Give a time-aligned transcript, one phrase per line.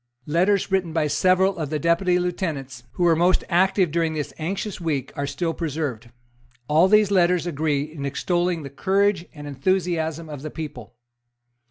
[0.25, 4.81] Letters written by several of the Deputy Lieutenants who were most active during this anxious
[4.81, 6.09] week are still preserved.
[6.67, 10.95] All these letters agree in extolling the courage and enthusiasm of the people.